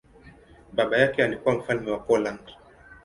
[0.73, 2.39] Baba yake alikuwa mfalme wa Poland.